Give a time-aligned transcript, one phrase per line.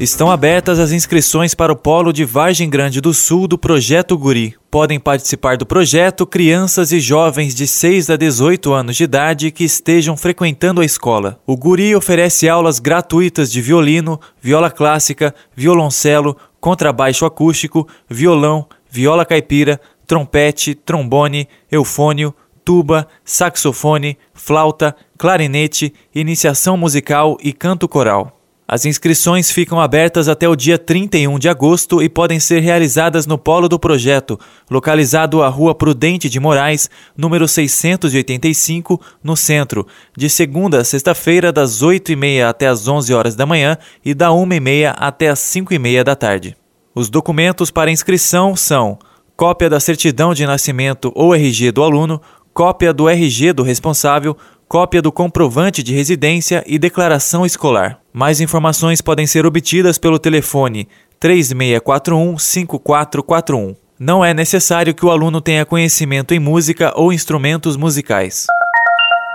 [0.00, 4.56] Estão abertas as inscrições para o Polo de Vargem Grande do Sul do Projeto Guri.
[4.68, 9.62] Podem participar do projeto crianças e jovens de 6 a 18 anos de idade que
[9.62, 11.40] estejam frequentando a escola.
[11.46, 19.80] O Guri oferece aulas gratuitas de violino, viola clássica, violoncelo, contrabaixo acústico, violão, viola caipira,
[20.08, 22.34] trompete, trombone, eufônio,
[22.64, 28.33] tuba, saxofone, flauta, clarinete, iniciação musical e canto coral.
[28.66, 33.36] As inscrições ficam abertas até o dia 31 de agosto e podem ser realizadas no
[33.36, 34.40] polo do projeto,
[34.70, 41.82] localizado à Rua Prudente de Moraes, número 685, no centro, de segunda a sexta-feira, das
[41.82, 46.56] 8h30 até as 11 horas da manhã e da 1h30 até as 5h30 da tarde.
[46.94, 48.98] Os documentos para inscrição são
[49.36, 52.18] cópia da certidão de nascimento ou RG do aluno,
[52.54, 54.34] cópia do RG do responsável,
[54.68, 57.98] cópia do comprovante de residência e declaração escolar.
[58.12, 60.88] Mais informações podem ser obtidas pelo telefone
[61.20, 63.76] 3641 5441.
[63.98, 68.46] Não é necessário que o aluno tenha conhecimento em música ou instrumentos musicais.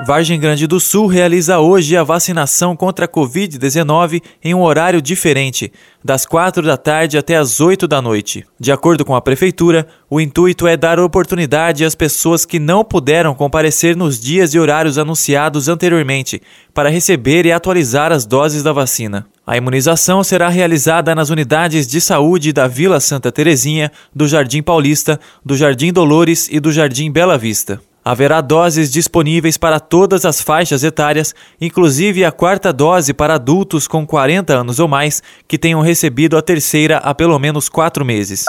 [0.02, 5.74] Vargem Grande do Sul realiza hoje a vacinação contra a Covid-19 em um horário diferente,
[6.02, 8.46] das 4 da tarde até as 8 da noite.
[8.58, 13.36] De acordo com a Prefeitura, o intuito é dar oportunidade às pessoas que não puderam
[13.36, 16.42] comparecer nos dias e horários anunciados anteriormente
[16.74, 19.28] para receber e atualizar as doses da vacina.
[19.46, 25.20] A imunização será realizada nas unidades de saúde da Vila Santa Terezinha, do Jardim Paulista,
[25.46, 27.82] do Jardim Dolores e do Jardim Bela Vista.
[28.04, 34.06] Haverá doses disponíveis para todas as faixas etárias, inclusive a quarta dose para adultos com
[34.06, 38.46] 40 anos ou mais que tenham recebido a terceira há pelo menos quatro meses.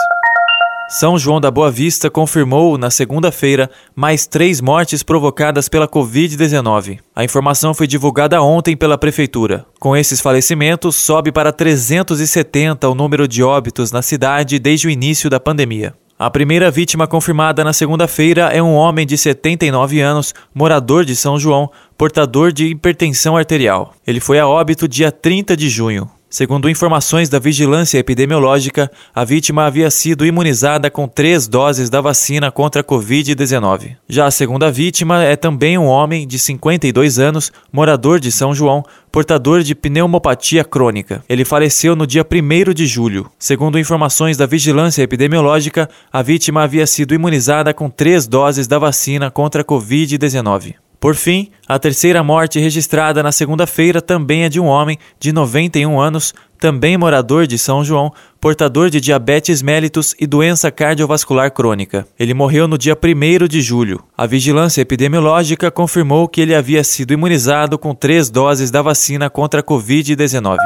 [0.93, 6.99] São João da Boa Vista confirmou, na segunda-feira, mais três mortes provocadas pela Covid-19.
[7.15, 9.65] A informação foi divulgada ontem pela Prefeitura.
[9.79, 15.31] Com esses falecimentos, sobe para 370 o número de óbitos na cidade desde o início
[15.31, 15.95] da pandemia.
[16.21, 21.39] A primeira vítima confirmada na segunda-feira é um homem de 79 anos, morador de São
[21.39, 23.95] João, portador de hipertensão arterial.
[24.07, 26.11] Ele foi a óbito dia 30 de junho.
[26.33, 32.53] Segundo informações da vigilância epidemiológica, a vítima havia sido imunizada com três doses da vacina
[32.53, 33.97] contra a Covid-19.
[34.09, 38.85] Já a segunda vítima é também um homem de 52 anos, morador de São João,
[39.11, 41.25] portador de pneumopatia crônica.
[41.29, 43.29] Ele faleceu no dia 1 de julho.
[43.37, 49.33] Segundo informações da vigilância epidemiológica, a vítima havia sido imunizada com três doses da vacina
[49.33, 50.77] contra a Covid-19.
[51.01, 55.99] Por fim, a terceira morte registrada na segunda-feira também é de um homem de 91
[55.99, 62.07] anos, também morador de São João, portador de diabetes mellitus e doença cardiovascular crônica.
[62.19, 64.05] Ele morreu no dia 1 de julho.
[64.15, 69.61] A vigilância epidemiológica confirmou que ele havia sido imunizado com três doses da vacina contra
[69.61, 70.59] a Covid-19.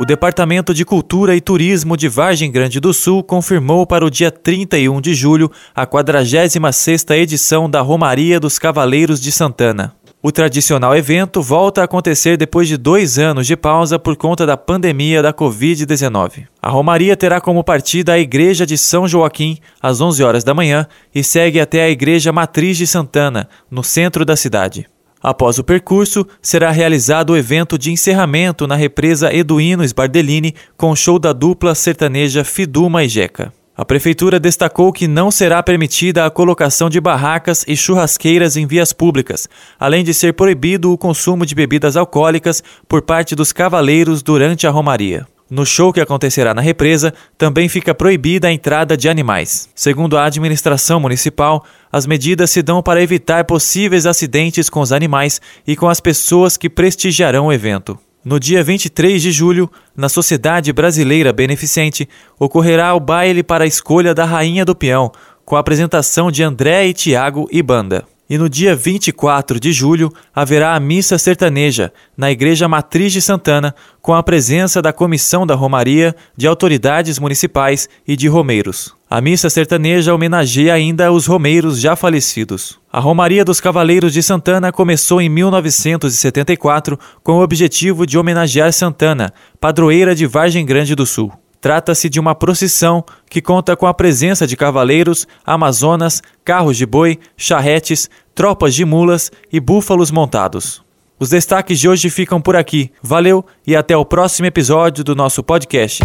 [0.00, 4.30] O Departamento de Cultura e Turismo de Vargem Grande do Sul confirmou para o dia
[4.30, 9.96] 31 de julho a 46ª edição da Romaria dos Cavaleiros de Santana.
[10.22, 14.56] O tradicional evento volta a acontecer depois de dois anos de pausa por conta da
[14.56, 16.46] pandemia da Covid-19.
[16.62, 20.86] A Romaria terá como partida a Igreja de São Joaquim, às 11 horas da manhã,
[21.12, 24.86] e segue até a Igreja Matriz de Santana, no centro da cidade.
[25.22, 31.18] Após o percurso, será realizado o evento de encerramento na represa Eduino Sbardellini com show
[31.18, 33.52] da dupla sertaneja Fiduma e Jeca.
[33.76, 38.92] A prefeitura destacou que não será permitida a colocação de barracas e churrasqueiras em vias
[38.92, 44.66] públicas, além de ser proibido o consumo de bebidas alcoólicas por parte dos cavaleiros durante
[44.66, 45.26] a romaria.
[45.50, 49.68] No show que acontecerá na represa, também fica proibida a entrada de animais.
[49.74, 55.40] Segundo a administração municipal, as medidas se dão para evitar possíveis acidentes com os animais
[55.66, 57.98] e com as pessoas que prestigiarão o evento.
[58.22, 62.06] No dia 23 de julho, na Sociedade Brasileira Beneficente,
[62.38, 65.10] ocorrerá o baile para a escolha da Rainha do Peão,
[65.46, 68.04] com a apresentação de André e Tiago e banda.
[68.30, 73.74] E no dia 24 de julho haverá a missa sertaneja na Igreja Matriz de Santana,
[74.02, 78.94] com a presença da Comissão da Romaria, de autoridades municipais e de romeiros.
[79.08, 82.78] A missa sertaneja homenageia ainda os romeiros já falecidos.
[82.92, 89.32] A Romaria dos Cavaleiros de Santana começou em 1974 com o objetivo de homenagear Santana,
[89.58, 91.32] padroeira de Vargem Grande do Sul.
[91.60, 97.18] Trata-se de uma procissão que conta com a presença de cavaleiros, amazonas, carros de boi,
[97.36, 100.82] charretes, tropas de mulas e búfalos montados.
[101.18, 102.92] Os destaques de hoje ficam por aqui.
[103.02, 106.04] Valeu e até o próximo episódio do nosso podcast.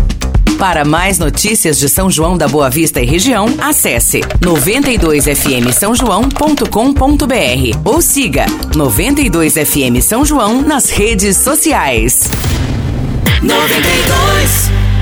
[0.58, 6.64] Para mais notícias de São João da Boa Vista e região, acesse 92fm São João.com.br
[7.84, 12.24] ou siga 92fm São João nas redes sociais.
[13.42, 14.93] 92